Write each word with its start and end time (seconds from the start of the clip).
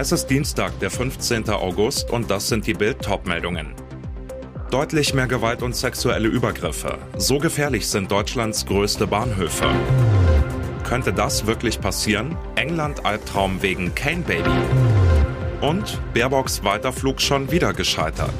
Es 0.00 0.12
ist 0.12 0.28
Dienstag, 0.28 0.78
der 0.78 0.92
15. 0.92 1.50
August 1.50 2.12
und 2.12 2.30
das 2.30 2.46
sind 2.46 2.68
die 2.68 2.72
Bild 2.72 3.02
Topmeldungen. 3.02 3.74
Deutlich 4.70 5.12
mehr 5.12 5.26
Gewalt 5.26 5.60
und 5.60 5.74
sexuelle 5.74 6.28
Übergriffe. 6.28 6.98
So 7.16 7.38
gefährlich 7.40 7.88
sind 7.88 8.08
Deutschlands 8.08 8.64
größte 8.64 9.08
Bahnhöfe. 9.08 9.68
Könnte 10.84 11.12
das 11.12 11.48
wirklich 11.48 11.80
passieren? 11.80 12.36
England 12.54 13.04
Albtraum 13.04 13.60
wegen 13.60 13.92
Kane 13.96 14.22
Baby. 14.22 14.56
Und 15.62 16.00
Baerbocks 16.14 16.62
Weiterflug 16.62 17.20
schon 17.20 17.50
wieder 17.50 17.72
gescheitert. 17.72 18.30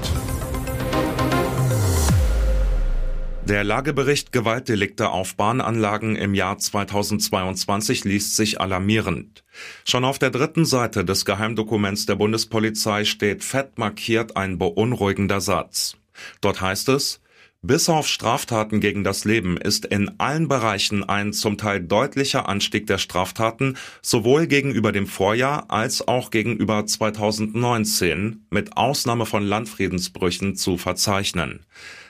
Der 3.49 3.65
Lagebericht 3.65 4.31
Gewaltdelikte 4.31 5.09
auf 5.09 5.35
Bahnanlagen 5.35 6.17
im 6.17 6.35
Jahr 6.35 6.59
2022 6.59 8.05
liest 8.05 8.37
sich 8.37 8.61
alarmierend. 8.61 9.43
Schon 9.87 10.05
auf 10.05 10.19
der 10.19 10.29
dritten 10.29 10.67
Seite 10.67 11.03
des 11.03 11.25
Geheimdokuments 11.25 12.05
der 12.05 12.17
Bundespolizei 12.17 13.07
steht 13.07 13.43
fett 13.43 13.79
markiert 13.79 14.37
ein 14.37 14.59
beunruhigender 14.59 15.41
Satz. 15.41 15.97
Dort 16.43 16.61
heißt 16.61 16.91
es, 16.91 17.23
bis 17.69 17.91
auf 17.91 18.09
Straftaten 18.09 18.81
gegen 18.81 19.05
das 19.05 19.27
Leben 19.27 19.59
ist 19.59 19.85
in 19.85 20.19
allen 20.19 20.49
Bereichen 20.49 21.05
ein 21.05 21.35
zum 21.35 21.59
Teil 21.59 21.81
deutlicher 21.81 22.49
Anstieg 22.49 22.87
der 22.87 22.97
Straftaten 22.97 23.77
sowohl 24.01 24.47
gegenüber 24.47 24.91
dem 24.91 25.07
Vorjahr 25.07 25.71
als 25.71 26.09
auch 26.09 26.31
gegenüber 26.31 26.87
2019 26.87 28.47
mit 28.49 28.77
Ausnahme 28.79 29.27
von 29.27 29.45
Landfriedensbrüchen 29.45 30.57
zu 30.57 30.79
verzeichnen. 30.79 31.61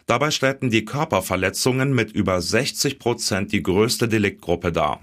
Dabei 0.07 0.31
stellten 0.31 0.71
die 0.71 0.85
Körperverletzungen 0.85 1.93
mit 1.93 2.13
über 2.13 2.41
60 2.41 3.01
Prozent 3.01 3.53
die 3.53 3.65
größte 3.65 4.07
Deliktgruppe 4.07 4.71
dar. 4.71 5.01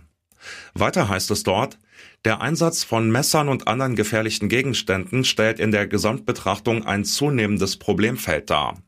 Weiter 0.74 1.10
heißt 1.10 1.32
es 1.32 1.44
dort, 1.44 1.78
der 2.24 2.40
Einsatz 2.40 2.86
von 2.86 3.12
Messern 3.12 3.50
und 3.50 3.68
anderen 3.68 3.98
gefährlichen 3.98 4.48
Gegenständen 4.48 5.26
stellt 5.26 5.60
in 5.60 5.72
der 5.72 5.86
Gesamtbetrachtung 5.86 6.86
ein 6.86 7.04
zunehmendes 7.04 7.76
Problemfeld 7.76 8.50
dar. 8.50 8.82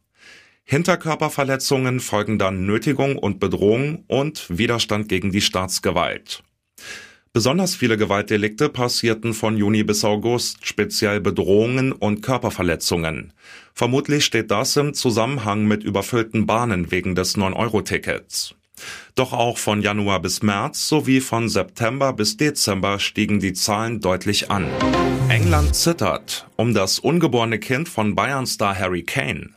Hinter 0.70 0.98
Körperverletzungen 0.98 2.02
folgen 2.02 2.38
dann 2.38 2.66
Nötigung 2.66 3.18
und 3.18 3.40
Bedrohung 3.40 4.04
und 4.08 4.46
Widerstand 4.50 5.08
gegen 5.08 5.32
die 5.32 5.40
Staatsgewalt. 5.40 6.44
Besonders 7.32 7.74
viele 7.74 7.96
Gewaltdelikte 7.96 8.68
passierten 8.68 9.34
von 9.34 9.56
Juni 9.56 9.84
bis 9.84 10.04
August, 10.04 10.68
speziell 10.68 11.22
Bedrohungen 11.22 11.94
und 11.94 12.22
Körperverletzungen. 12.22 13.32
Vermutlich 13.74 14.26
steht 14.26 14.52
das 14.52 14.76
im 14.76 14.94
Zusammenhang 14.94 15.64
mit 15.68 15.86
überfüllten 15.86 16.46
Bahnen 16.46 16.92
wegen 16.92 17.16
des 17.16 17.38
9-Euro-Tickets. 17.38 18.54
Doch 19.16 19.32
auch 19.32 19.58
von 19.58 19.82
Januar 19.82 20.22
bis 20.22 20.44
März 20.44 20.90
sowie 20.90 21.22
von 21.22 21.48
September 21.48 22.12
bis 22.12 22.36
Dezember 22.36 23.00
stiegen 23.00 23.40
die 23.40 23.54
Zahlen 23.54 24.02
deutlich 24.02 24.52
an. 24.52 24.68
England 25.30 25.76
zittert 25.76 26.46
um 26.58 26.74
das 26.74 27.00
ungeborene 27.00 27.58
Kind 27.58 27.88
von 27.88 28.16
Bayern-Star 28.16 28.78
Harry 28.78 29.04
Kane. 29.04 29.57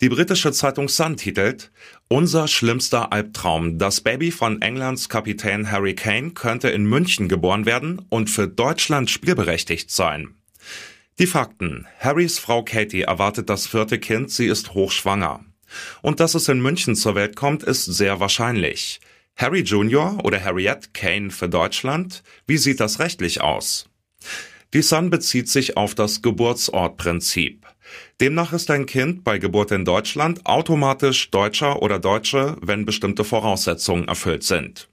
Die 0.00 0.08
britische 0.08 0.52
Zeitung 0.52 0.88
Sun 0.88 1.16
titelt 1.16 1.70
Unser 2.08 2.48
schlimmster 2.48 3.12
Albtraum. 3.12 3.78
Das 3.78 4.00
Baby 4.00 4.30
von 4.30 4.62
Englands 4.62 5.08
Kapitän 5.08 5.70
Harry 5.70 5.94
Kane 5.94 6.30
könnte 6.30 6.68
in 6.70 6.84
München 6.84 7.28
geboren 7.28 7.66
werden 7.66 8.04
und 8.08 8.30
für 8.30 8.48
Deutschland 8.48 9.10
spielberechtigt 9.10 9.90
sein. 9.90 10.34
Die 11.18 11.26
Fakten. 11.26 11.86
Harrys 11.98 12.38
Frau 12.38 12.62
Katie 12.62 13.02
erwartet 13.02 13.48
das 13.48 13.66
vierte 13.66 13.98
Kind, 13.98 14.30
sie 14.30 14.46
ist 14.46 14.74
hochschwanger. 14.74 15.44
Und 16.00 16.20
dass 16.20 16.34
es 16.34 16.48
in 16.48 16.60
München 16.60 16.96
zur 16.96 17.14
Welt 17.14 17.36
kommt, 17.36 17.62
ist 17.62 17.84
sehr 17.84 18.20
wahrscheinlich. 18.20 19.00
Harry 19.36 19.60
Jr. 19.60 20.24
oder 20.24 20.42
Harriet 20.42 20.94
Kane 20.94 21.30
für 21.30 21.48
Deutschland? 21.48 22.22
Wie 22.46 22.58
sieht 22.58 22.80
das 22.80 22.98
rechtlich 22.98 23.40
aus? 23.40 23.86
Die 24.74 24.82
Sun 24.82 25.10
bezieht 25.10 25.48
sich 25.48 25.76
auf 25.76 25.94
das 25.94 26.22
Geburtsortprinzip. 26.22 27.66
Demnach 28.20 28.52
ist 28.52 28.70
ein 28.70 28.86
Kind 28.86 29.24
bei 29.24 29.38
Geburt 29.38 29.70
in 29.70 29.84
Deutschland 29.84 30.46
automatisch 30.46 31.30
Deutscher 31.30 31.82
oder 31.82 31.98
Deutsche, 31.98 32.56
wenn 32.60 32.84
bestimmte 32.84 33.24
Voraussetzungen 33.24 34.08
erfüllt 34.08 34.44
sind. 34.44 34.88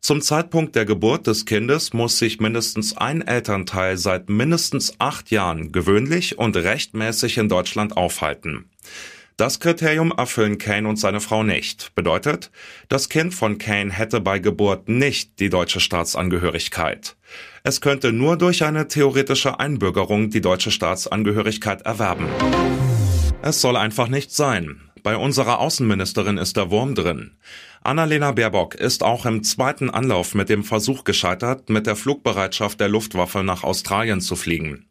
Zum 0.00 0.22
Zeitpunkt 0.22 0.76
der 0.76 0.86
Geburt 0.86 1.26
des 1.26 1.44
Kindes 1.44 1.92
muss 1.92 2.18
sich 2.18 2.40
mindestens 2.40 2.96
ein 2.96 3.20
Elternteil 3.20 3.98
seit 3.98 4.30
mindestens 4.30 4.94
acht 4.98 5.30
Jahren 5.30 5.72
gewöhnlich 5.72 6.38
und 6.38 6.56
rechtmäßig 6.56 7.36
in 7.36 7.50
Deutschland 7.50 7.96
aufhalten. 7.98 8.70
Das 9.40 9.58
Kriterium 9.58 10.12
erfüllen 10.14 10.58
Kane 10.58 10.86
und 10.86 10.96
seine 10.96 11.18
Frau 11.18 11.42
nicht. 11.42 11.94
Bedeutet, 11.94 12.50
das 12.90 13.08
Kind 13.08 13.32
von 13.32 13.56
Kane 13.56 13.90
hätte 13.90 14.20
bei 14.20 14.38
Geburt 14.38 14.90
nicht 14.90 15.40
die 15.40 15.48
deutsche 15.48 15.80
Staatsangehörigkeit. 15.80 17.16
Es 17.62 17.80
könnte 17.80 18.12
nur 18.12 18.36
durch 18.36 18.64
eine 18.64 18.86
theoretische 18.86 19.58
Einbürgerung 19.58 20.28
die 20.28 20.42
deutsche 20.42 20.70
Staatsangehörigkeit 20.70 21.80
erwerben. 21.86 22.28
Es 23.40 23.62
soll 23.62 23.78
einfach 23.78 24.08
nicht 24.08 24.30
sein. 24.30 24.82
Bei 25.02 25.16
unserer 25.16 25.60
Außenministerin 25.60 26.36
ist 26.36 26.58
der 26.58 26.70
Wurm 26.70 26.94
drin. 26.94 27.38
Annalena 27.80 28.32
Baerbock 28.32 28.74
ist 28.74 29.02
auch 29.02 29.24
im 29.24 29.42
zweiten 29.42 29.88
Anlauf 29.88 30.34
mit 30.34 30.50
dem 30.50 30.64
Versuch 30.64 31.04
gescheitert, 31.04 31.70
mit 31.70 31.86
der 31.86 31.96
Flugbereitschaft 31.96 32.78
der 32.78 32.90
Luftwaffe 32.90 33.42
nach 33.42 33.64
Australien 33.64 34.20
zu 34.20 34.36
fliegen. 34.36 34.89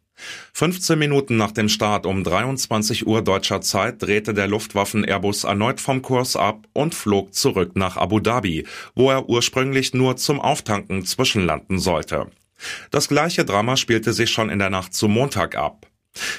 15 0.54 0.98
Minuten 0.98 1.36
nach 1.36 1.52
dem 1.52 1.68
Start 1.68 2.06
um 2.06 2.24
23 2.24 3.06
Uhr 3.06 3.22
deutscher 3.22 3.60
Zeit 3.60 4.02
drehte 4.02 4.34
der 4.34 4.48
Luftwaffen-Airbus 4.48 5.44
erneut 5.44 5.80
vom 5.80 6.02
Kurs 6.02 6.36
ab 6.36 6.66
und 6.72 6.94
flog 6.94 7.34
zurück 7.34 7.72
nach 7.74 7.96
Abu 7.96 8.20
Dhabi, 8.20 8.66
wo 8.94 9.10
er 9.10 9.28
ursprünglich 9.28 9.94
nur 9.94 10.16
zum 10.16 10.40
Auftanken 10.40 11.04
zwischenlanden 11.04 11.78
sollte. 11.78 12.26
Das 12.90 13.08
gleiche 13.08 13.44
Drama 13.44 13.76
spielte 13.76 14.12
sich 14.12 14.30
schon 14.30 14.50
in 14.50 14.58
der 14.58 14.70
Nacht 14.70 14.94
zum 14.94 15.12
Montag 15.12 15.56
ab. 15.56 15.86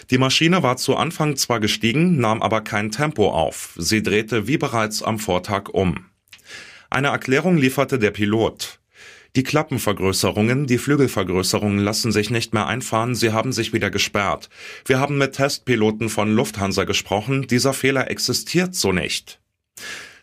Die 0.09 0.17
Maschine 0.17 0.63
war 0.63 0.77
zu 0.77 0.97
Anfang 0.97 1.37
zwar 1.37 1.59
gestiegen, 1.59 2.17
nahm 2.17 2.41
aber 2.41 2.61
kein 2.61 2.91
Tempo 2.91 3.31
auf. 3.31 3.73
Sie 3.77 4.03
drehte 4.03 4.47
wie 4.47 4.57
bereits 4.57 5.01
am 5.01 5.17
Vortag 5.17 5.69
um. 5.69 6.05
Eine 6.89 7.07
Erklärung 7.07 7.57
lieferte 7.57 7.97
der 7.97 8.11
Pilot. 8.11 8.80
Die 9.37 9.43
Klappenvergrößerungen, 9.43 10.67
die 10.67 10.77
Flügelvergrößerungen 10.77 11.79
lassen 11.79 12.11
sich 12.11 12.31
nicht 12.31 12.53
mehr 12.53 12.67
einfahren, 12.67 13.15
sie 13.15 13.31
haben 13.31 13.53
sich 13.53 13.71
wieder 13.71 13.89
gesperrt. 13.89 14.49
Wir 14.85 14.99
haben 14.99 15.17
mit 15.17 15.33
Testpiloten 15.33 16.09
von 16.09 16.35
Lufthansa 16.35 16.83
gesprochen, 16.83 17.47
dieser 17.47 17.71
Fehler 17.71 18.11
existiert 18.11 18.75
so 18.75 18.91
nicht. 18.91 19.39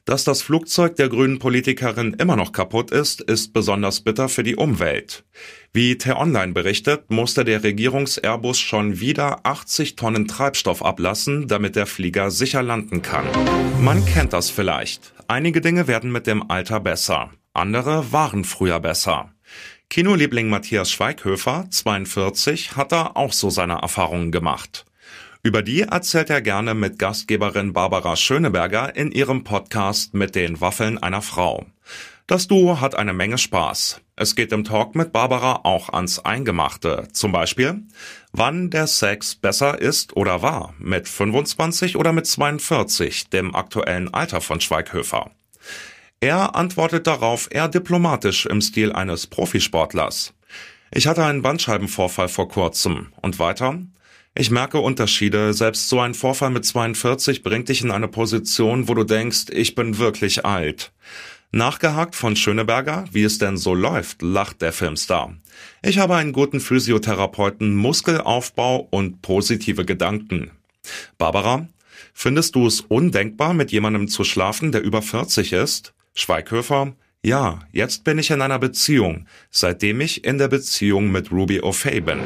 Dass 0.04 0.24
das 0.24 0.42
Flugzeug 0.42 0.96
der 0.96 1.08
grünen 1.08 1.38
Politikerin 1.38 2.14
immer 2.14 2.36
noch 2.36 2.52
kaputt 2.52 2.90
ist, 2.90 3.22
ist 3.22 3.52
besonders 3.52 4.00
bitter 4.00 4.28
für 4.28 4.42
die 4.42 4.56
Umwelt. 4.56 5.24
Wie 5.72 5.96
T-Online 5.96 6.52
berichtet, 6.52 7.10
musste 7.10 7.44
der 7.44 7.62
Regierungs-Airbus 7.62 8.58
schon 8.58 9.00
wieder 9.00 9.40
80 9.44 9.96
Tonnen 9.96 10.26
Treibstoff 10.26 10.82
ablassen, 10.82 11.46
damit 11.46 11.76
der 11.76 11.86
Flieger 11.86 12.30
sicher 12.30 12.62
landen 12.62 13.00
kann. 13.00 13.26
Man 13.82 14.04
kennt 14.04 14.32
das 14.32 14.48
vielleicht. 14.50 15.12
Einige 15.28 15.60
Dinge 15.60 15.86
werden 15.88 16.10
mit 16.10 16.26
dem 16.26 16.50
Alter 16.50 16.80
besser. 16.80 17.30
Andere 17.58 18.12
waren 18.12 18.44
früher 18.44 18.78
besser. 18.78 19.32
Kinoliebling 19.90 20.48
Matthias 20.48 20.92
Schweighöfer, 20.92 21.66
42, 21.68 22.76
hat 22.76 22.92
da 22.92 23.10
auch 23.14 23.32
so 23.32 23.50
seine 23.50 23.80
Erfahrungen 23.82 24.30
gemacht. 24.30 24.86
Über 25.42 25.62
die 25.62 25.80
erzählt 25.80 26.30
er 26.30 26.40
gerne 26.40 26.74
mit 26.74 27.00
Gastgeberin 27.00 27.72
Barbara 27.72 28.14
Schöneberger 28.14 28.94
in 28.94 29.10
ihrem 29.10 29.42
Podcast 29.42 30.14
mit 30.14 30.36
den 30.36 30.60
Waffeln 30.60 30.98
einer 30.98 31.20
Frau. 31.20 31.66
Das 32.28 32.46
Duo 32.46 32.80
hat 32.80 32.94
eine 32.94 33.12
Menge 33.12 33.38
Spaß. 33.38 34.02
Es 34.14 34.36
geht 34.36 34.52
im 34.52 34.62
Talk 34.62 34.94
mit 34.94 35.12
Barbara 35.12 35.62
auch 35.64 35.88
ans 35.88 36.20
Eingemachte. 36.20 37.08
Zum 37.12 37.32
Beispiel, 37.32 37.82
wann 38.30 38.70
der 38.70 38.86
Sex 38.86 39.34
besser 39.34 39.80
ist 39.80 40.16
oder 40.16 40.42
war, 40.42 40.74
mit 40.78 41.08
25 41.08 41.96
oder 41.96 42.12
mit 42.12 42.28
42, 42.28 43.30
dem 43.30 43.56
aktuellen 43.56 44.14
Alter 44.14 44.40
von 44.40 44.60
Schweighöfer. 44.60 45.32
Er 46.20 46.56
antwortet 46.56 47.06
darauf 47.06 47.46
eher 47.50 47.68
diplomatisch 47.68 48.46
im 48.46 48.60
Stil 48.60 48.92
eines 48.92 49.28
Profisportlers. 49.28 50.34
Ich 50.90 51.06
hatte 51.06 51.24
einen 51.24 51.42
Bandscheibenvorfall 51.42 52.28
vor 52.28 52.48
kurzem. 52.48 53.12
Und 53.22 53.38
weiter? 53.38 53.78
Ich 54.34 54.50
merke 54.50 54.80
Unterschiede. 54.80 55.54
Selbst 55.54 55.88
so 55.88 56.00
ein 56.00 56.14
Vorfall 56.14 56.50
mit 56.50 56.64
42 56.64 57.44
bringt 57.44 57.68
dich 57.68 57.82
in 57.82 57.92
eine 57.92 58.08
Position, 58.08 58.88
wo 58.88 58.94
du 58.94 59.04
denkst, 59.04 59.46
ich 59.50 59.76
bin 59.76 59.98
wirklich 59.98 60.44
alt. 60.44 60.90
Nachgehakt 61.52 62.16
von 62.16 62.34
Schöneberger, 62.34 63.04
wie 63.12 63.22
es 63.22 63.38
denn 63.38 63.56
so 63.56 63.74
läuft, 63.74 64.20
lacht 64.20 64.60
der 64.60 64.72
Filmstar. 64.72 65.34
Ich 65.82 65.98
habe 65.98 66.16
einen 66.16 66.32
guten 66.32 66.60
Physiotherapeuten, 66.60 67.76
Muskelaufbau 67.76 68.88
und 68.90 69.22
positive 69.22 69.84
Gedanken. 69.84 70.50
Barbara, 71.16 71.68
findest 72.12 72.56
du 72.56 72.66
es 72.66 72.80
undenkbar, 72.80 73.54
mit 73.54 73.70
jemandem 73.70 74.08
zu 74.08 74.24
schlafen, 74.24 74.72
der 74.72 74.82
über 74.82 75.00
40 75.00 75.52
ist? 75.52 75.94
Schweighöfer, 76.14 76.94
ja, 77.22 77.60
jetzt 77.72 78.04
bin 78.04 78.18
ich 78.18 78.30
in 78.30 78.42
einer 78.42 78.58
Beziehung, 78.58 79.26
seitdem 79.50 80.00
ich 80.00 80.24
in 80.24 80.38
der 80.38 80.48
Beziehung 80.48 81.10
mit 81.10 81.32
Ruby 81.32 81.60
O'Fay 81.60 82.00
bin. 82.00 82.20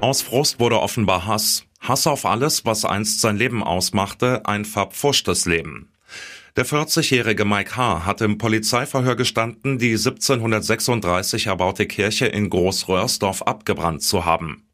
Aus 0.00 0.22
Frust 0.22 0.60
wurde 0.60 0.80
offenbar 0.80 1.26
Hass. 1.26 1.64
Hass 1.80 2.06
auf 2.06 2.26
alles, 2.26 2.66
was 2.66 2.84
einst 2.84 3.20
sein 3.20 3.36
Leben 3.36 3.62
ausmachte, 3.62 4.46
ein 4.46 4.64
verpfuschtes 4.64 5.46
Leben. 5.46 5.90
Der 6.56 6.66
40-jährige 6.66 7.44
Mike 7.44 7.76
H. 7.76 8.04
hat 8.04 8.20
im 8.20 8.36
Polizeiverhör 8.36 9.16
gestanden, 9.16 9.78
die 9.78 9.92
1736 9.92 11.46
erbaute 11.46 11.86
Kirche 11.86 12.26
in 12.26 12.50
Großröhrsdorf 12.50 13.42
abgebrannt 13.42 14.02
zu 14.02 14.24
haben. 14.24 14.66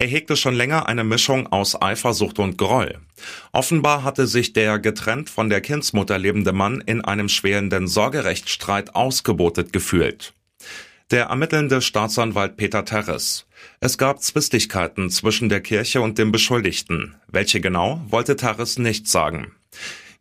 Er 0.00 0.06
hegte 0.06 0.34
schon 0.34 0.54
länger 0.54 0.88
eine 0.88 1.04
Mischung 1.04 1.46
aus 1.48 1.80
Eifersucht 1.80 2.38
und 2.38 2.56
Groll. 2.56 2.96
Offenbar 3.52 4.02
hatte 4.02 4.26
sich 4.26 4.54
der 4.54 4.78
getrennt 4.78 5.28
von 5.28 5.50
der 5.50 5.60
Kindsmutter 5.60 6.16
lebende 6.16 6.54
Mann 6.54 6.80
in 6.80 7.02
einem 7.02 7.28
schwelenden 7.28 7.86
Sorgerechtsstreit 7.86 8.94
ausgebotet 8.94 9.74
gefühlt. 9.74 10.32
Der 11.10 11.26
ermittelnde 11.26 11.82
Staatsanwalt 11.82 12.56
Peter 12.56 12.86
Terres. 12.86 13.46
Es 13.80 13.98
gab 13.98 14.22
Zwistigkeiten 14.22 15.10
zwischen 15.10 15.50
der 15.50 15.60
Kirche 15.60 16.00
und 16.00 16.16
dem 16.16 16.32
Beschuldigten. 16.32 17.16
Welche 17.28 17.60
genau, 17.60 18.00
wollte 18.08 18.36
Terres 18.36 18.78
nicht 18.78 19.06
sagen. 19.06 19.52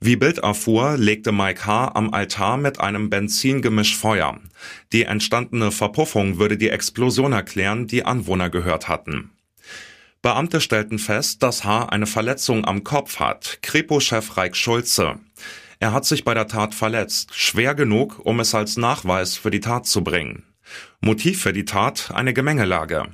Wie 0.02 0.18
Bild 0.18 0.40
erfuhr, 0.40 0.98
legte 0.98 1.32
Mike 1.32 1.66
H. 1.66 1.94
am 1.96 2.14
Altar 2.14 2.58
mit 2.58 2.82
einem 2.82 3.10
Benzingemisch 3.10 3.96
Feuer. 3.96 4.42
Die 4.92 5.04
entstandene 5.04 5.72
Verpuffung 5.72 6.38
würde 6.38 6.58
die 6.58 6.70
Explosion 6.70 7.32
erklären, 7.32 7.88
die 7.88 8.04
Anwohner 8.04 8.50
gehört 8.50 8.90
hatten. 8.90 9.32
Beamte 10.22 10.60
stellten 10.60 11.00
fest, 11.00 11.44
dass 11.44 11.64
H. 11.64 11.86
eine 11.86 12.06
Verletzung 12.06 12.66
am 12.66 12.84
Kopf 12.84 13.20
hat. 13.20 13.60
Kripo-Chef 13.62 14.36
Reik 14.36 14.56
Schulze. 14.56 15.16
Er 15.80 15.94
hat 15.94 16.04
sich 16.04 16.26
bei 16.26 16.34
der 16.34 16.48
Tat 16.48 16.76
verletzt, 16.76 17.34
schwer 17.34 17.74
genug, 17.74 18.20
um 18.26 18.42
es 18.42 18.54
als 18.54 18.76
Nachweis 18.76 19.38
für 19.38 19.50
die 19.50 19.62
Tat 19.62 19.86
zu 19.86 20.04
bringen. 20.04 20.44
Motiv 21.00 21.42
für 21.42 21.54
die 21.54 21.64
Tat 21.64 22.12
eine 22.14 22.34
Gemengelage. 22.34 23.06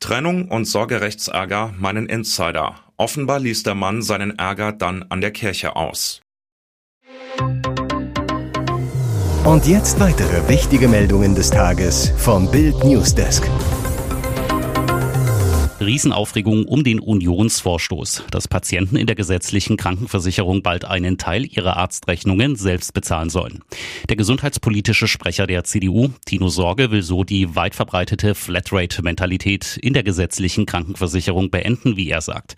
Trennung 0.00 0.48
und 0.48 0.64
Sorgerechtsärger 0.64 1.74
meinen 1.78 2.06
Insider. 2.06 2.76
Offenbar 2.96 3.40
ließ 3.40 3.62
der 3.64 3.74
Mann 3.74 4.00
seinen 4.00 4.38
Ärger 4.38 4.72
dann 4.72 5.04
an 5.10 5.20
der 5.20 5.32
Kirche 5.32 5.76
aus. 5.76 6.22
Und 9.44 9.66
jetzt 9.66 10.00
weitere 10.00 10.48
wichtige 10.48 10.88
Meldungen 10.88 11.34
des 11.34 11.50
Tages 11.50 12.10
vom 12.16 12.50
Bild 12.50 12.82
Newsdesk. 12.82 13.46
Riesenaufregung 15.86 16.66
um 16.66 16.84
den 16.84 17.00
Unionsvorstoß, 17.00 18.24
dass 18.30 18.48
Patienten 18.48 18.96
in 18.96 19.06
der 19.06 19.16
gesetzlichen 19.16 19.76
Krankenversicherung 19.76 20.62
bald 20.62 20.84
einen 20.84 21.18
Teil 21.18 21.44
ihrer 21.44 21.76
Arztrechnungen 21.76 22.56
selbst 22.56 22.94
bezahlen 22.94 23.30
sollen. 23.30 23.62
Der 24.08 24.16
gesundheitspolitische 24.16 25.08
Sprecher 25.08 25.46
der 25.46 25.64
CDU, 25.64 26.10
Tino 26.26 26.48
Sorge, 26.48 26.90
will 26.90 27.02
so 27.02 27.24
die 27.24 27.54
weit 27.54 27.74
verbreitete 27.74 28.34
Flatrate-Mentalität 28.34 29.78
in 29.80 29.94
der 29.94 30.02
gesetzlichen 30.02 30.66
Krankenversicherung 30.66 31.50
beenden, 31.50 31.96
wie 31.96 32.10
er 32.10 32.20
sagt. 32.20 32.56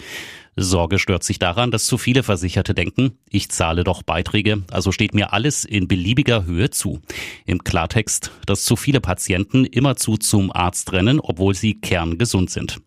Sorge 0.58 0.98
stört 0.98 1.22
sich 1.22 1.38
daran, 1.38 1.70
dass 1.70 1.84
zu 1.84 1.98
viele 1.98 2.22
Versicherte 2.22 2.72
denken, 2.72 3.18
ich 3.28 3.50
zahle 3.50 3.84
doch 3.84 4.02
Beiträge, 4.02 4.62
also 4.70 4.90
steht 4.90 5.12
mir 5.12 5.34
alles 5.34 5.66
in 5.66 5.86
beliebiger 5.86 6.46
Höhe 6.46 6.70
zu. 6.70 7.00
Im 7.44 7.62
Klartext, 7.62 8.30
dass 8.46 8.64
zu 8.64 8.74
viele 8.74 9.02
Patienten 9.02 9.66
immerzu 9.66 10.16
zum 10.16 10.50
Arzt 10.50 10.92
rennen, 10.92 11.20
obwohl 11.20 11.54
sie 11.54 11.74
kerngesund 11.74 12.48
sind. 12.48 12.80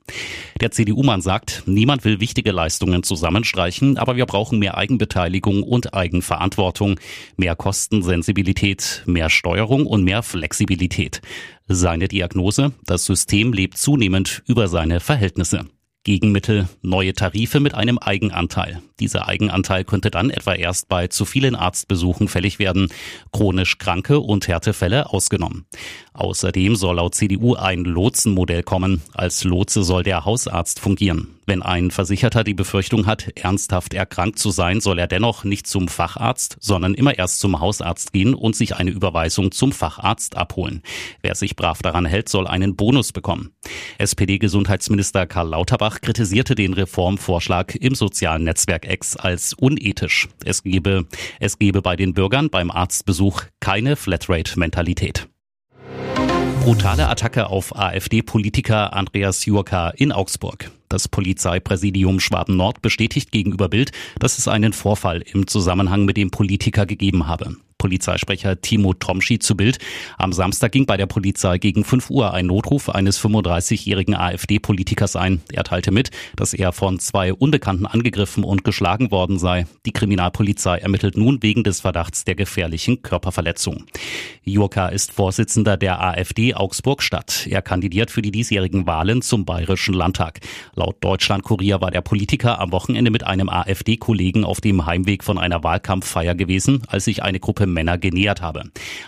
Der 0.60 0.72
CDU-Mann 0.72 1.22
sagt, 1.22 1.64
niemand 1.68 2.06
will 2.06 2.20
wichtige 2.20 2.52
Leistungen 2.52 3.04
zusammenstreichen, 3.04 4.00
aber 4.00 4.16
wir 4.16 4.26
brauchen 4.26 4.58
mehr 4.58 4.76
Eigenbeteiligung 4.76 5.62
und 5.62 5.94
Eigenverantwortung, 5.94 7.00
mehr 7.38 7.56
Kostensensibilität, 7.56 9.04
mehr 9.06 9.30
Steuerung 9.30 9.86
und 9.86 10.04
mehr 10.04 10.24
Flexibilität. 10.24 11.22
Seine 11.68 12.08
Diagnose, 12.08 12.72
das 12.86 13.06
System 13.06 13.54
lebt 13.54 13.78
zunehmend 13.78 14.42
über 14.48 14.68
seine 14.68 15.00
Verhältnisse. 15.00 15.68
Gegenmittel 16.10 16.68
neue 16.82 17.14
Tarife 17.14 17.60
mit 17.60 17.76
einem 17.76 18.00
Eigenanteil. 18.00 18.82
Dieser 19.00 19.28
Eigenanteil 19.28 19.84
könnte 19.84 20.10
dann 20.10 20.32
etwa 20.32 20.56
erst 20.56 20.90
bei 20.90 21.06
zu 21.06 21.24
vielen 21.24 21.56
Arztbesuchen 21.56 22.28
fällig 22.28 22.58
werden, 22.58 22.88
chronisch 23.32 23.78
Kranke 23.78 24.20
und 24.20 24.48
Härtefälle 24.48 25.14
ausgenommen. 25.14 25.68
Außerdem 26.14 26.76
soll 26.76 26.96
laut 26.96 27.14
CDU 27.14 27.54
ein 27.54 27.84
Lotsenmodell 27.84 28.64
kommen. 28.64 29.04
Als 29.14 29.44
Lotse 29.44 29.84
soll 29.84 30.02
der 30.02 30.26
Hausarzt 30.26 30.80
fungieren. 30.80 31.28
Wenn 31.50 31.64
ein 31.64 31.90
Versicherter 31.90 32.44
die 32.44 32.54
Befürchtung 32.54 33.08
hat, 33.08 33.32
ernsthaft 33.36 33.96
erkrankt 33.96 34.38
zu 34.38 34.52
sein, 34.52 34.82
soll 34.82 35.00
er 35.00 35.08
dennoch 35.08 35.44
nicht 35.44 35.66
zum 35.66 35.88
Facharzt, 35.88 36.58
sondern 36.60 36.94
immer 36.94 37.18
erst 37.18 37.40
zum 37.40 37.60
Hausarzt 37.60 38.14
gehen 38.14 38.36
und 38.36 38.56
sich 38.56 38.76
eine 38.76 38.92
Überweisung 38.92 39.52
zum 39.52 39.72
Facharzt 39.72 40.38
abholen. 40.38 40.84
Wer 41.24 41.34
sich 41.34 41.56
brav 41.56 41.82
daran 41.82 42.06
hält, 42.06 42.30
soll 42.30 42.46
einen 42.46 42.76
Bonus 42.76 43.14
bekommen. 43.14 43.50
SPD-Gesundheitsminister 43.98 45.26
Karl 45.26 45.50
Lauterbach 45.50 46.02
kritisierte 46.02 46.54
den 46.54 46.74
Reformvorschlag 46.76 47.74
im 47.74 47.96
sozialen 47.96 48.44
Netzwerk 48.44 48.88
X 48.88 49.18
als 49.18 49.56
unethisch. 49.56 50.30
Es 50.46 50.62
gebe, 50.62 51.08
es 51.40 51.58
gebe 51.58 51.82
bei 51.82 51.96
den 51.96 52.14
Bürgern 52.14 52.52
beim 52.52 52.70
Arztbesuch 52.70 53.42
keine 53.60 53.96
Flatrate-Mentalität. 53.96 55.28
Brutale 56.70 57.10
Attacke 57.10 57.48
auf 57.48 57.76
AfD-Politiker 57.76 58.94
Andreas 58.94 59.44
Jurka 59.44 59.90
in 59.90 60.12
Augsburg. 60.12 60.70
Das 60.88 61.08
Polizeipräsidium 61.08 62.20
Schwaben-Nord 62.20 62.84
bestätigt 62.84 63.32
gegenüber 63.32 63.70
Bild, 63.70 63.92
dass 64.20 64.38
es 64.38 64.48
einen 64.48 64.72
Vorfall 64.72 65.24
im 65.34 65.48
Zusammenhang 65.48 66.06
mit 66.06 66.16
dem 66.16 66.30
Politiker 66.30 66.86
gegeben 66.86 67.26
habe. 67.26 67.56
Polizeisprecher 67.80 68.62
Timo 68.62 68.94
Tromschi 68.94 69.40
zu 69.40 69.58
Bild. 69.58 69.80
Am 70.20 70.32
Samstag 70.34 70.74
ging 70.74 70.86
bei 70.86 70.98
der 70.98 71.08
Polizei 71.08 71.58
gegen 71.58 71.84
5 71.84 72.12
Uhr 72.12 72.34
ein 72.34 72.46
Notruf 72.46 72.90
eines 72.90 73.20
35-jährigen 73.20 74.16
AfD-Politikers 74.16 75.16
ein. 75.16 75.42
Er 75.52 75.64
teilte 75.64 75.92
mit, 75.92 76.12
dass 76.36 76.54
er 76.54 76.74
von 76.74 77.00
zwei 77.00 77.34
Unbekannten 77.34 77.88
angegriffen 77.88 78.44
und 78.44 78.64
geschlagen 78.64 79.10
worden 79.10 79.40
sei. 79.40 79.66
Die 79.86 79.94
Kriminalpolizei 79.94 80.78
ermittelt 80.78 81.18
nun 81.18 81.42
wegen 81.42 81.64
des 81.64 81.80
Verdachts 81.80 82.26
der 82.26 82.36
gefährlichen 82.36 83.02
Körperverletzung. 83.02 83.86
Jurka 84.44 84.90
ist 84.90 85.12
Vorsitzender 85.12 85.78
der 85.78 86.02
AfD 86.04 86.54
Augsburg-Stadt. 86.54 87.48
Er 87.48 87.62
kandidiert 87.62 88.12
für 88.12 88.22
die 88.22 88.32
diesjährigen 88.32 88.88
Wahlen 88.88 89.22
zum 89.22 89.46
Bayerischen 89.46 89.94
Landtag. 89.94 90.42
Laut 90.76 90.98
Deutschland-Kurier 91.02 91.80
war 91.80 91.92
der 91.92 92.02
Politiker 92.02 92.60
am 92.60 92.74
Wochenende 92.74 93.10
mit 93.10 93.26
einem 93.26 93.48
AfD-Kollegen 93.48 94.44
auf 94.44 94.60
dem 94.60 94.86
Heimweg 94.86 95.24
von 95.24 95.38
einer 95.38 95.64
Wahlkampffeier 95.64 96.36
gewesen, 96.36 96.82
als 96.88 97.06
sich 97.06 97.24
eine 97.24 97.40
Gruppe 97.40 97.69
Männer 97.70 97.98
genähert 97.98 98.42
habe. 98.42 98.64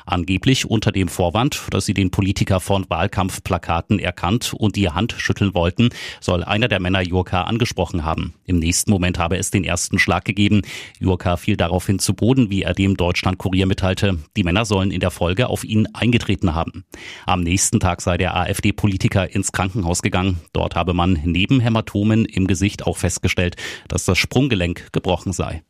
Angeblich 0.05 0.65
unter 0.65 0.91
dem 0.91 1.07
Vorwand, 1.07 1.61
dass 1.71 1.85
sie 1.85 1.93
den 1.93 2.11
Politiker 2.11 2.59
von 2.59 2.85
Wahlkampfplakaten 2.89 3.99
erkannt 3.99 4.53
und 4.57 4.75
die 4.75 4.89
Hand 4.89 5.13
schütteln 5.17 5.53
wollten, 5.53 5.89
soll 6.19 6.43
einer 6.43 6.67
der 6.67 6.79
Männer 6.79 7.01
Jurka 7.01 7.43
angesprochen 7.43 8.05
haben. 8.05 8.33
Im 8.45 8.59
nächsten 8.59 8.91
Moment 8.91 9.19
habe 9.19 9.37
es 9.37 9.51
den 9.51 9.63
ersten 9.63 9.99
Schlag 9.99 10.25
gegeben. 10.25 10.61
Jurka 10.99 11.37
fiel 11.37 11.57
daraufhin 11.57 11.99
zu 11.99 12.13
Boden, 12.13 12.49
wie 12.49 12.63
er 12.63 12.73
dem 12.73 12.97
Deutschland-Kurier 12.97 13.65
mitteilte. 13.65 14.19
Die 14.37 14.43
Männer 14.43 14.65
sollen 14.65 14.91
in 14.91 14.99
der 14.99 15.11
Folge 15.11 15.47
auf 15.47 15.63
ihn 15.63 15.87
eingetreten 15.93 16.53
haben. 16.53 16.85
Am 17.25 17.41
nächsten 17.41 17.79
Tag 17.79 18.01
sei 18.01 18.17
der 18.17 18.35
AfD-Politiker 18.35 19.33
ins 19.33 19.51
Krankenhaus 19.51 20.01
gegangen. 20.01 20.39
Dort 20.53 20.75
habe 20.75 20.93
man 20.93 21.19
neben 21.23 21.59
Hämatomen 21.59 22.25
im 22.25 22.47
Gesicht 22.47 22.85
auch 22.85 22.97
festgestellt, 22.97 23.55
dass 23.87 24.05
das 24.05 24.17
Sprunggelenk 24.17 24.91
gebrochen 24.91 25.33
sei. 25.33 25.63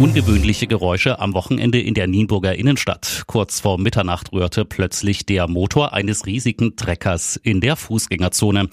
Ungewöhnliche 0.00 0.66
Geräusche 0.66 1.20
am 1.20 1.34
Wochenende 1.34 1.80
in 1.80 1.94
der 1.94 2.08
Nienburger 2.08 2.56
Innenstadt. 2.56 3.22
Kurz 3.28 3.60
vor 3.60 3.78
Mitternacht 3.78 4.32
rührte 4.32 4.64
plötzlich 4.64 5.24
der 5.24 5.46
Motor 5.46 5.92
eines 5.92 6.26
riesigen 6.26 6.74
Treckers 6.74 7.36
in 7.36 7.60
der 7.60 7.76
Fußgängerzone. 7.76 8.70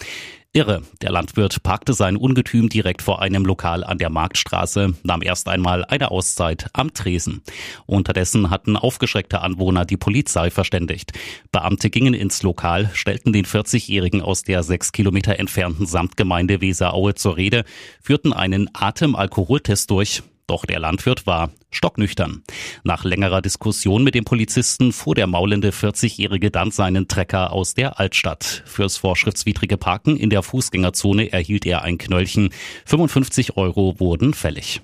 Irre. 0.51 0.81
Der 1.01 1.11
Landwirt 1.11 1.61
parkte 1.61 1.93
sein 1.93 2.17
Ungetüm 2.17 2.69
direkt 2.69 3.03
vor 3.03 3.21
einem 3.21 3.45
Lokal 3.45 3.83
an 3.83 3.99
der 3.99 4.09
Marktstraße, 4.09 4.95
nahm 5.03 5.21
erst 5.21 5.47
einmal 5.47 5.85
eine 5.85 6.09
Auszeit 6.09 6.69
am 6.73 6.93
Tresen. 6.93 7.43
Unterdessen 7.85 8.49
hatten 8.49 8.75
aufgeschreckte 8.75 9.41
Anwohner 9.41 9.85
die 9.85 9.97
Polizei 9.97 10.49
verständigt. 10.49 11.13
Beamte 11.51 11.89
gingen 11.91 12.15
ins 12.15 12.41
Lokal, 12.41 12.89
stellten 12.93 13.31
den 13.31 13.45
40-Jährigen 13.45 14.21
aus 14.23 14.43
der 14.43 14.63
sechs 14.63 14.91
Kilometer 14.91 15.39
entfernten 15.39 15.85
Samtgemeinde 15.85 16.61
Weseraue 16.61 17.13
zur 17.13 17.37
Rede, 17.37 17.63
führten 18.01 18.33
einen 18.33 18.69
Atemalkoholtest 18.73 19.89
durch. 19.89 20.23
Doch 20.51 20.65
der 20.65 20.81
Landwirt 20.81 21.25
war 21.25 21.53
stocknüchtern. 21.69 22.43
Nach 22.83 23.05
längerer 23.05 23.41
Diskussion 23.41 24.03
mit 24.03 24.15
dem 24.15 24.25
Polizisten 24.25 24.91
fuhr 24.91 25.15
der 25.15 25.25
maulende 25.25 25.69
40-Jährige 25.69 26.51
dann 26.51 26.71
seinen 26.71 27.07
Trecker 27.07 27.53
aus 27.53 27.73
der 27.73 28.01
Altstadt. 28.01 28.61
Fürs 28.65 28.97
vorschriftswidrige 28.97 29.77
Parken 29.77 30.17
in 30.17 30.29
der 30.29 30.43
Fußgängerzone 30.43 31.31
erhielt 31.31 31.65
er 31.65 31.83
ein 31.83 31.97
Knöllchen. 31.97 32.49
55 32.83 33.55
Euro 33.55 33.97
wurden 34.01 34.33
fällig. 34.33 34.81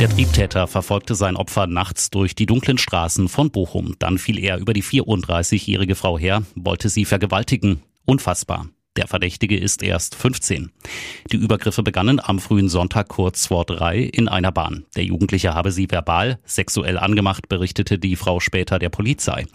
Der 0.00 0.08
Triebtäter 0.08 0.66
verfolgte 0.66 1.14
sein 1.14 1.36
Opfer 1.36 1.68
nachts 1.68 2.10
durch 2.10 2.34
die 2.34 2.46
dunklen 2.46 2.78
Straßen 2.78 3.28
von 3.28 3.52
Bochum. 3.52 3.94
Dann 4.00 4.18
fiel 4.18 4.40
er 4.40 4.58
über 4.58 4.72
die 4.72 4.82
34-jährige 4.82 5.94
Frau 5.94 6.18
her, 6.18 6.42
wollte 6.56 6.88
sie 6.88 7.04
vergewaltigen. 7.04 7.84
Unfassbar. 8.04 8.66
Der 8.96 9.08
Verdächtige 9.08 9.56
ist 9.56 9.82
erst 9.82 10.14
15. 10.14 10.70
Die 11.32 11.36
Übergriffe 11.36 11.82
begannen 11.82 12.20
am 12.22 12.38
frühen 12.38 12.68
Sonntag 12.68 13.08
kurz 13.08 13.46
vor 13.46 13.64
drei 13.64 13.98
in 13.98 14.28
einer 14.28 14.52
Bahn. 14.52 14.84
Der 14.94 15.02
Jugendliche 15.02 15.52
habe 15.52 15.72
sie 15.72 15.90
verbal, 15.90 16.38
sexuell 16.44 16.96
angemacht, 16.96 17.48
berichtete 17.48 17.98
die 17.98 18.14
Frau 18.14 18.38
später 18.38 18.78
der 18.78 18.90
Polizei. 18.90 19.46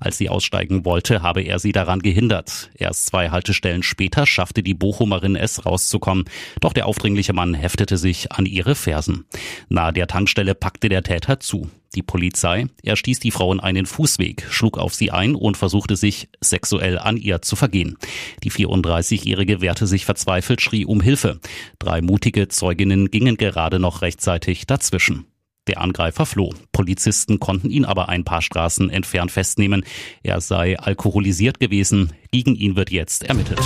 Als 0.00 0.18
sie 0.18 0.28
aussteigen 0.28 0.84
wollte, 0.84 1.22
habe 1.22 1.42
er 1.42 1.60
sie 1.60 1.70
daran 1.70 2.00
gehindert. 2.00 2.70
Erst 2.74 3.06
zwei 3.06 3.30
Haltestellen 3.30 3.84
später 3.84 4.26
schaffte 4.26 4.64
die 4.64 4.74
Bochumerin 4.74 5.36
es 5.36 5.64
rauszukommen. 5.64 6.24
Doch 6.60 6.72
der 6.72 6.86
aufdringliche 6.86 7.32
Mann 7.32 7.54
heftete 7.54 7.98
sich 7.98 8.32
an 8.32 8.46
ihre 8.46 8.74
Fersen. 8.74 9.26
Nahe 9.68 9.92
der 9.92 10.08
Tankstelle 10.08 10.56
packte 10.56 10.88
der 10.88 11.04
Täter 11.04 11.38
zu. 11.38 11.70
Die 11.94 12.02
Polizei, 12.02 12.66
er 12.82 12.96
stieß 12.96 13.20
die 13.20 13.30
Frau 13.30 13.52
in 13.52 13.60
einen 13.60 13.86
Fußweg, 13.86 14.46
schlug 14.50 14.78
auf 14.78 14.94
sie 14.94 15.10
ein 15.10 15.34
und 15.34 15.56
versuchte 15.56 15.96
sich 15.96 16.28
sexuell 16.40 16.98
an 16.98 17.16
ihr 17.16 17.40
zu 17.40 17.56
vergehen. 17.56 17.96
Die 18.44 18.52
34-Jährige 18.52 19.60
wehrte 19.60 19.86
sich 19.86 20.04
verzweifelt, 20.04 20.60
schrie 20.60 20.84
um 20.84 21.00
Hilfe. 21.00 21.40
Drei 21.78 22.02
mutige 22.02 22.48
Zeuginnen 22.48 23.10
gingen 23.10 23.36
gerade 23.36 23.78
noch 23.78 24.02
rechtzeitig 24.02 24.66
dazwischen. 24.66 25.26
Der 25.66 25.80
Angreifer 25.80 26.24
floh. 26.24 26.54
Polizisten 26.72 27.40
konnten 27.40 27.70
ihn 27.70 27.84
aber 27.84 28.08
ein 28.08 28.24
paar 28.24 28.42
Straßen 28.42 28.88
entfernt 28.90 29.30
festnehmen. 29.30 29.84
Er 30.22 30.40
sei 30.40 30.78
alkoholisiert 30.78 31.60
gewesen. 31.60 32.12
Gegen 32.32 32.54
ihn 32.54 32.74
wird 32.74 32.90
jetzt 32.90 33.24
ermittelt. 33.24 33.60